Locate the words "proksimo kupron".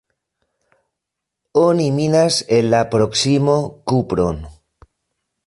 2.95-4.43